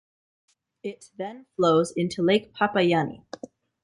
It 0.81 1.11
then 1.19 1.45
flows 1.55 1.93
into 1.95 2.23
Lake 2.23 2.55
Papaianni. 2.55 3.23